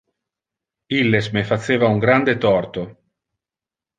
[0.99, 2.87] Illes me faceva un grande torto.